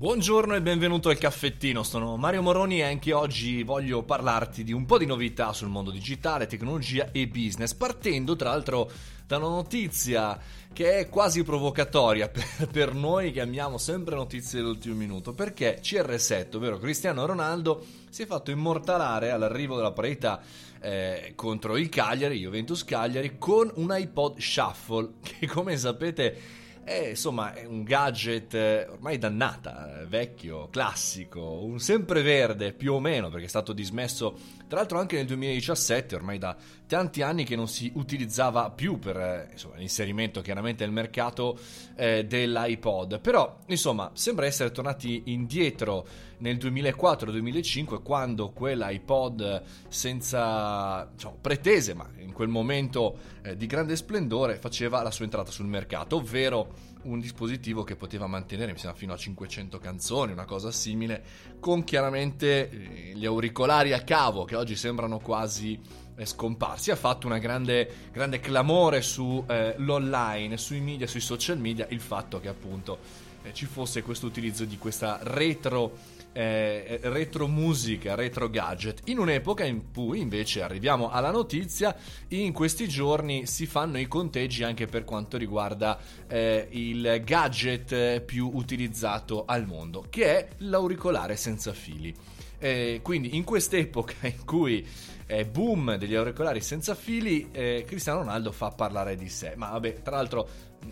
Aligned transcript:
Buongiorno 0.00 0.54
e 0.54 0.62
benvenuto 0.62 1.08
al 1.08 1.18
caffettino, 1.18 1.82
sono 1.82 2.16
Mario 2.16 2.40
Moroni 2.40 2.78
e 2.78 2.84
anche 2.84 3.12
oggi 3.12 3.64
voglio 3.64 4.04
parlarti 4.04 4.62
di 4.62 4.70
un 4.70 4.86
po' 4.86 4.96
di 4.96 5.06
novità 5.06 5.52
sul 5.52 5.70
mondo 5.70 5.90
digitale, 5.90 6.46
tecnologia 6.46 7.10
e 7.10 7.26
business, 7.26 7.74
partendo 7.74 8.36
tra 8.36 8.50
l'altro 8.50 8.88
da 9.26 9.38
una 9.38 9.48
notizia 9.48 10.38
che 10.72 10.98
è 10.98 11.08
quasi 11.08 11.42
provocatoria 11.42 12.28
per, 12.30 12.68
per 12.70 12.94
noi 12.94 13.32
che 13.32 13.40
amiamo 13.40 13.76
sempre 13.76 14.14
notizie 14.14 14.60
dell'ultimo 14.60 14.94
minuto, 14.94 15.32
perché 15.32 15.80
CR7, 15.82 16.54
ovvero 16.54 16.78
Cristiano 16.78 17.26
Ronaldo, 17.26 17.84
si 18.08 18.22
è 18.22 18.26
fatto 18.26 18.52
immortalare 18.52 19.32
all'arrivo 19.32 19.74
della 19.74 19.90
parità 19.90 20.40
eh, 20.80 21.32
contro 21.34 21.76
il 21.76 21.88
Cagliari, 21.88 22.38
Juventus 22.38 22.84
Cagliari, 22.84 23.34
con 23.36 23.68
un 23.74 23.88
iPod 23.90 24.38
Shuffle, 24.38 25.14
che 25.40 25.48
come 25.48 25.76
sapete 25.76 26.66
è 26.88 27.08
insomma 27.10 27.52
è 27.52 27.66
un 27.66 27.82
gadget 27.84 28.54
eh, 28.54 28.86
ormai 28.88 29.18
dannata, 29.18 30.00
eh, 30.00 30.06
vecchio, 30.06 30.68
classico, 30.70 31.62
un 31.62 31.78
sempreverde 31.78 32.72
più 32.72 32.94
o 32.94 33.00
meno 33.00 33.28
perché 33.28 33.44
è 33.44 33.48
stato 33.48 33.74
dismesso 33.74 34.36
tra 34.68 34.78
l'altro 34.78 34.98
anche 34.98 35.16
nel 35.16 35.26
2017, 35.26 36.14
ormai 36.14 36.36
da 36.36 36.54
tanti 36.86 37.22
anni 37.22 37.44
che 37.44 37.56
non 37.56 37.68
si 37.68 37.90
utilizzava 37.94 38.70
più 38.70 38.98
per 38.98 39.16
eh, 39.16 39.48
insomma, 39.52 39.76
l'inserimento 39.76 40.42
chiaramente 40.42 40.84
nel 40.84 40.92
mercato 40.92 41.58
eh, 41.96 42.24
dell'iPod. 42.26 43.20
Però 43.20 43.60
insomma 43.66 44.10
sembra 44.12 44.44
essere 44.44 44.70
tornati 44.70 45.22
indietro 45.26 46.06
nel 46.38 46.56
2004-2005 46.56 48.02
quando 48.02 48.50
quell'iPod 48.50 49.62
senza 49.88 51.08
diciamo, 51.12 51.38
pretese 51.40 51.94
ma 51.94 52.08
in 52.18 52.32
quel 52.32 52.48
momento 52.48 53.18
eh, 53.42 53.56
di 53.56 53.66
grande 53.66 53.96
splendore 53.96 54.58
faceva 54.58 55.02
la 55.02 55.10
sua 55.10 55.24
entrata 55.24 55.50
sul 55.50 55.66
mercato, 55.66 56.16
ovvero 56.16 56.77
un 57.02 57.20
dispositivo 57.20 57.84
che 57.84 57.96
poteva 57.96 58.26
mantenere 58.26 58.72
mi 58.72 58.78
sembra 58.78 58.98
fino 58.98 59.12
a 59.12 59.16
500 59.16 59.78
canzoni, 59.78 60.32
una 60.32 60.44
cosa 60.44 60.70
simile, 60.70 61.22
con 61.60 61.84
chiaramente 61.84 62.70
eh, 62.70 63.12
gli 63.14 63.24
auricolari 63.24 63.92
a 63.92 64.02
cavo 64.02 64.44
che 64.44 64.56
oggi 64.56 64.76
sembrano 64.76 65.18
quasi 65.18 65.78
eh, 66.16 66.26
scomparsi. 66.26 66.90
Ha 66.90 66.96
fatto 66.96 67.26
una 67.26 67.38
grande, 67.38 68.08
grande 68.12 68.40
clamore 68.40 69.00
sull'online, 69.00 70.54
eh, 70.54 70.58
sui 70.58 70.80
media, 70.80 71.06
sui 71.06 71.20
social 71.20 71.58
media, 71.58 71.86
il 71.90 72.00
fatto 72.00 72.40
che 72.40 72.48
appunto 72.48 72.98
eh, 73.42 73.54
ci 73.54 73.66
fosse 73.66 74.02
questo 74.02 74.26
utilizzo 74.26 74.64
di 74.64 74.76
questa 74.78 75.18
retro 75.22 76.16
eh, 76.38 77.00
retro 77.02 77.48
musica, 77.48 78.14
retro 78.14 78.48
gadget, 78.48 79.00
in 79.06 79.18
un'epoca 79.18 79.64
in 79.64 79.90
cui 79.92 80.20
invece 80.20 80.62
arriviamo 80.62 81.10
alla 81.10 81.32
notizia, 81.32 81.96
in 82.28 82.52
questi 82.52 82.88
giorni 82.88 83.44
si 83.46 83.66
fanno 83.66 83.98
i 83.98 84.06
conteggi 84.06 84.62
anche 84.62 84.86
per 84.86 85.02
quanto 85.02 85.36
riguarda 85.36 85.98
eh, 86.28 86.68
il 86.70 87.22
gadget 87.24 88.20
più 88.20 88.52
utilizzato 88.54 89.46
al 89.46 89.66
mondo, 89.66 90.06
che 90.08 90.38
è 90.38 90.48
l'auricolare 90.58 91.34
senza 91.34 91.72
fili. 91.72 92.14
Eh, 92.60 93.00
quindi 93.02 93.34
in 93.34 93.42
quest'epoca 93.42 94.14
in 94.28 94.44
cui 94.44 94.86
è 95.26 95.44
boom 95.44 95.96
degli 95.96 96.14
auricolari 96.14 96.60
senza 96.60 96.94
fili, 96.94 97.48
eh, 97.50 97.82
Cristiano 97.84 98.20
Ronaldo 98.20 98.52
fa 98.52 98.70
parlare 98.70 99.16
di 99.16 99.28
sé. 99.28 99.54
Ma 99.56 99.70
vabbè, 99.70 100.02
tra 100.02 100.14
l'altro, 100.16 100.48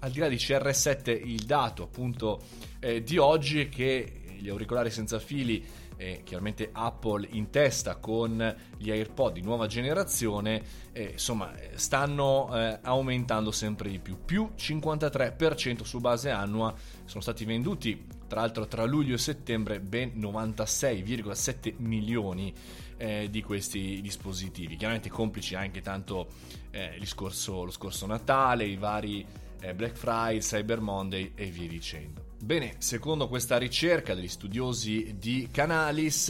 al 0.00 0.10
di 0.10 0.18
là 0.18 0.28
di 0.28 0.36
CR7, 0.36 1.18
il 1.24 1.44
dato 1.44 1.84
appunto 1.84 2.40
eh, 2.80 3.02
di 3.02 3.16
oggi 3.18 3.60
è 3.60 3.68
che 3.68 4.17
gli 4.38 4.48
auricolari 4.48 4.90
senza 4.90 5.18
fili 5.18 5.64
e 5.96 6.22
chiaramente 6.24 6.70
Apple 6.72 7.26
in 7.32 7.50
testa 7.50 7.96
con 7.96 8.56
gli 8.76 8.90
AirPod 8.90 9.32
di 9.32 9.42
nuova 9.42 9.66
generazione, 9.66 10.62
eh, 10.92 11.10
insomma, 11.12 11.52
stanno 11.74 12.48
eh, 12.54 12.78
aumentando 12.82 13.50
sempre 13.50 13.90
di 13.90 13.98
più. 13.98 14.24
Più 14.24 14.52
53% 14.56 15.82
su 15.82 15.98
base 15.98 16.30
annua 16.30 16.72
sono 17.04 17.20
stati 17.20 17.44
venduti, 17.44 18.06
tra 18.28 18.40
l'altro 18.40 18.68
tra 18.68 18.84
luglio 18.84 19.14
e 19.14 19.18
settembre, 19.18 19.80
ben 19.80 20.12
96,7 20.16 21.74
milioni 21.78 22.54
eh, 22.96 23.28
di 23.28 23.42
questi 23.42 24.00
dispositivi. 24.00 24.76
Chiaramente 24.76 25.08
complici 25.08 25.56
anche 25.56 25.80
tanto 25.80 26.28
eh, 26.70 27.00
scorso, 27.04 27.64
lo 27.64 27.70
scorso 27.72 28.06
Natale, 28.06 28.64
i 28.66 28.76
vari 28.76 29.26
eh, 29.60 29.74
Black 29.74 29.96
Friday, 29.96 30.38
Cyber 30.38 30.80
Monday 30.80 31.32
e 31.34 31.46
via 31.46 31.66
dicendo. 31.66 32.27
Bene, 32.40 32.76
secondo 32.78 33.26
questa 33.26 33.58
ricerca 33.58 34.14
degli 34.14 34.28
studiosi 34.28 35.16
di 35.18 35.48
Canalis, 35.50 36.28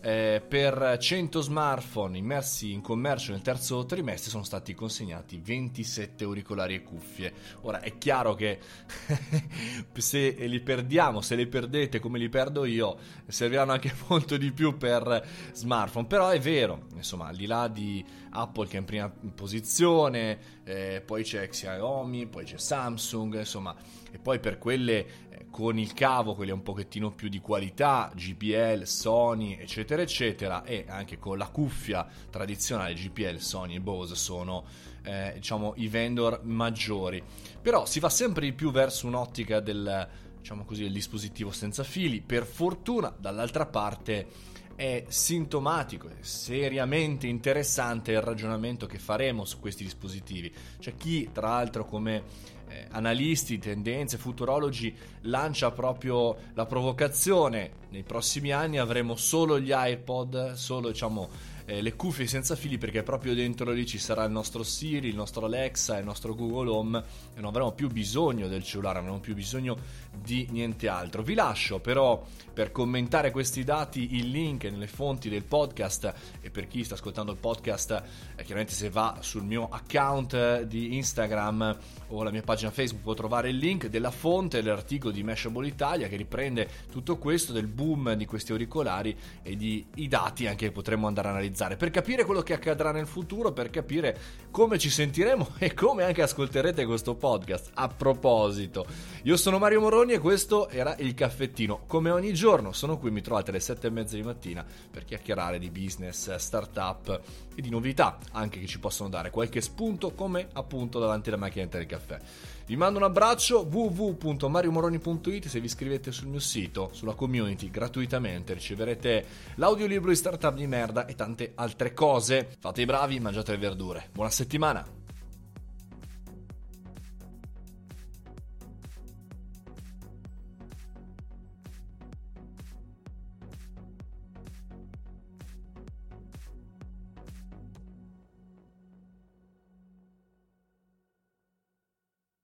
eh, 0.00 0.42
per 0.46 0.96
100 1.00 1.40
smartphone 1.40 2.18
immersi 2.18 2.72
in 2.72 2.80
commercio 2.80 3.30
nel 3.30 3.42
terzo 3.42 3.86
trimestre 3.86 4.30
sono 4.30 4.42
stati 4.42 4.74
consegnati 4.74 5.38
27 5.38 6.24
auricolari 6.24 6.74
e 6.74 6.82
cuffie. 6.82 7.32
Ora 7.62 7.80
è 7.80 7.96
chiaro 7.96 8.34
che 8.34 8.58
se 9.94 10.30
li 10.30 10.60
perdiamo, 10.60 11.20
se 11.20 11.36
li 11.36 11.46
perdete 11.46 12.00
come 12.00 12.18
li 12.18 12.28
perdo 12.28 12.64
io, 12.64 12.98
serviranno 13.28 13.70
anche 13.70 13.94
molto 14.08 14.36
di 14.36 14.50
più 14.50 14.76
per 14.76 15.26
smartphone. 15.52 16.06
Però 16.06 16.28
è 16.28 16.40
vero, 16.40 16.86
insomma, 16.94 17.26
al 17.26 17.36
di 17.36 17.46
là 17.46 17.68
di 17.68 18.04
Apple 18.30 18.66
che 18.66 18.76
è 18.76 18.80
in 18.80 18.84
prima 18.84 19.08
posizione, 19.34 20.38
eh, 20.64 21.02
poi 21.06 21.22
c'è 21.22 21.48
Xiaomi, 21.48 22.26
poi 22.26 22.44
c'è 22.44 22.58
Samsung, 22.58 23.38
insomma, 23.38 23.74
e 24.10 24.18
poi 24.18 24.40
per 24.40 24.58
quelle 24.58 25.26
con 25.56 25.78
il 25.78 25.94
cavo, 25.94 26.34
quelle 26.34 26.52
un 26.52 26.62
pochettino 26.62 27.12
più 27.12 27.30
di 27.30 27.40
qualità, 27.40 28.12
GPL, 28.14 28.82
Sony, 28.82 29.56
eccetera, 29.58 30.02
eccetera, 30.02 30.64
e 30.64 30.84
anche 30.86 31.18
con 31.18 31.38
la 31.38 31.48
cuffia 31.48 32.06
tradizionale 32.28 32.92
GPL, 32.92 33.38
Sony 33.38 33.76
e 33.76 33.80
Bose 33.80 34.16
sono 34.16 34.66
eh, 35.02 35.32
diciamo 35.36 35.72
i 35.76 35.88
vendor 35.88 36.40
maggiori. 36.42 37.22
Però 37.62 37.86
si 37.86 38.00
va 38.00 38.10
sempre 38.10 38.44
di 38.44 38.52
più 38.52 38.70
verso 38.70 39.06
un'ottica 39.06 39.60
del 39.60 40.06
diciamo 40.36 40.66
così, 40.66 40.82
del 40.82 40.92
dispositivo 40.92 41.50
senza 41.52 41.84
fili. 41.84 42.20
Per 42.20 42.44
fortuna, 42.44 43.10
dall'altra 43.18 43.64
parte 43.64 44.26
è 44.74 45.06
sintomatico, 45.08 46.08
è 46.08 46.20
seriamente 46.20 47.26
interessante 47.26 48.12
il 48.12 48.20
ragionamento 48.20 48.84
che 48.84 48.98
faremo 48.98 49.46
su 49.46 49.58
questi 49.58 49.84
dispositivi. 49.84 50.52
C'è 50.78 50.94
chi, 50.96 51.30
tra 51.32 51.48
l'altro, 51.48 51.86
come 51.86 52.54
eh, 52.68 52.86
analisti, 52.90 53.58
tendenze, 53.58 54.18
futurologi, 54.18 54.94
lancia 55.22 55.70
proprio 55.70 56.36
la 56.54 56.66
provocazione. 56.66 57.84
Nei 57.90 58.02
prossimi 58.02 58.52
anni 58.52 58.78
avremo 58.78 59.16
solo 59.16 59.60
gli 59.60 59.72
iPod, 59.72 60.52
solo 60.52 60.88
diciamo 60.88 61.54
eh, 61.66 61.82
le 61.82 61.96
cuffie 61.96 62.26
senza 62.26 62.54
fili 62.54 62.78
perché 62.78 63.02
proprio 63.02 63.34
dentro 63.34 63.72
lì 63.72 63.84
ci 63.84 63.98
sarà 63.98 64.24
il 64.24 64.30
nostro 64.30 64.62
Siri, 64.62 65.08
il 65.08 65.16
nostro 65.16 65.46
Alexa, 65.46 65.98
il 65.98 66.04
nostro 66.04 66.34
Google 66.34 66.70
Home 66.70 67.02
e 67.34 67.40
non 67.40 67.50
avremo 67.50 67.72
più 67.72 67.88
bisogno 67.88 68.46
del 68.46 68.62
cellulare, 68.62 69.00
non 69.00 69.08
avremo 69.08 69.22
più 69.22 69.34
bisogno 69.34 69.76
di 70.16 70.46
niente 70.50 70.88
altro. 70.88 71.22
Vi 71.22 71.34
lascio 71.34 71.80
però 71.80 72.24
per 72.52 72.70
commentare 72.70 73.32
questi 73.32 73.64
dati 73.64 74.14
il 74.16 74.30
link 74.30 74.64
nelle 74.64 74.86
fonti 74.86 75.28
del 75.28 75.42
podcast 75.42 76.14
e 76.40 76.50
per 76.50 76.68
chi 76.68 76.84
sta 76.84 76.94
ascoltando 76.94 77.32
il 77.32 77.38
podcast 77.38 78.02
eh, 78.36 78.44
chiaramente 78.44 78.72
se 78.72 78.88
va 78.88 79.18
sul 79.20 79.42
mio 79.42 79.68
account 79.68 80.62
di 80.62 80.94
Instagram 80.96 81.78
o 82.08 82.22
la 82.22 82.30
mia 82.30 82.42
pagina 82.42 82.70
Facebook 82.70 83.02
può 83.02 83.14
trovare 83.14 83.48
il 83.48 83.56
link 83.56 83.88
della 83.88 84.12
fonte 84.12 84.62
dell'articolo 84.62 85.12
di 85.12 85.24
Mashable 85.24 85.66
Italia 85.66 86.06
che 86.06 86.16
riprende 86.16 86.68
tutto 86.90 87.18
questo 87.18 87.52
del 87.52 87.66
boom 87.66 88.14
di 88.14 88.24
questi 88.24 88.52
auricolari 88.52 89.16
e 89.42 89.56
di 89.56 89.84
i 89.96 90.06
dati 90.06 90.46
anche 90.46 90.66
che 90.66 90.72
potremmo 90.72 91.08
andare 91.08 91.28
a 91.28 91.30
analizzare 91.32 91.55
analizzare, 91.56 91.76
per 91.76 91.90
capire 91.90 92.24
quello 92.24 92.42
che 92.42 92.52
accadrà 92.52 92.92
nel 92.92 93.06
futuro, 93.06 93.52
per 93.52 93.70
capire 93.70 94.18
come 94.50 94.78
ci 94.78 94.90
sentiremo 94.90 95.54
e 95.58 95.72
come 95.72 96.04
anche 96.04 96.22
ascolterete 96.22 96.84
questo 96.84 97.14
podcast. 97.14 97.70
A 97.74 97.88
proposito, 97.88 98.86
io 99.22 99.36
sono 99.36 99.58
Mario 99.58 99.80
Moroni 99.80 100.12
e 100.12 100.18
questo 100.18 100.68
era 100.68 100.94
il 100.98 101.14
caffettino. 101.14 101.84
Come 101.86 102.10
ogni 102.10 102.34
giorno 102.34 102.72
sono 102.72 102.98
qui, 102.98 103.10
mi 103.10 103.22
trovate 103.22 103.50
alle 103.50 103.60
7 103.60 103.86
e 103.86 103.90
mezza 103.90 104.16
di 104.16 104.22
mattina 104.22 104.64
per 104.90 105.04
chiacchierare 105.04 105.58
di 105.58 105.70
business, 105.70 106.34
startup 106.36 107.20
e 107.56 107.62
di 107.62 107.70
novità, 107.70 108.18
anche 108.32 108.60
che 108.60 108.66
ci 108.66 108.78
possono 108.78 109.08
dare 109.08 109.30
qualche 109.30 109.60
spunto 109.60 110.12
come 110.12 110.48
appunto 110.52 111.00
davanti 111.00 111.30
alla 111.30 111.38
macchinetta 111.38 111.78
del 111.78 111.86
caffè. 111.86 112.20
Vi 112.66 112.76
mando 112.76 112.98
un 112.98 113.04
abbraccio 113.04 113.66
www.mariomoroni.it 113.68 115.46
se 115.46 115.58
vi 115.58 115.66
iscrivete 115.66 116.12
sul 116.12 116.28
mio 116.28 116.40
sito, 116.40 116.90
sulla 116.92 117.14
community 117.14 117.70
gratuitamente 117.70 118.52
riceverete 118.52 119.24
l'audiolibro 119.54 120.10
di 120.10 120.16
startup 120.16 120.54
di 120.54 120.66
merda 120.66 121.06
e 121.06 121.14
tante 121.14 121.52
altre 121.54 121.94
cose. 121.94 122.56
Fate 122.58 122.82
i 122.82 122.84
bravi, 122.84 123.18
mangiate 123.18 123.52
le 123.52 123.58
verdure. 123.58 124.08
Buona 124.12 124.30
settimana! 124.30 124.95